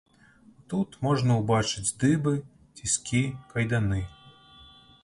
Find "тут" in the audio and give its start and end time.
0.73-0.95